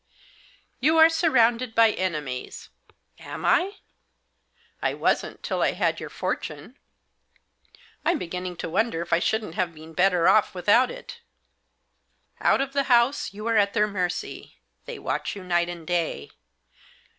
[0.79, 2.69] 'You are surrounded by enemies.'
[3.19, 3.75] Am I?
[4.81, 6.79] I wasn't till I had your fortune.
[8.03, 11.21] I'm beginning to wonder if I shouldn't have been better off without it.'
[12.41, 14.57] Out of the house you are at their mercy.
[14.85, 16.31] They watch you night and day.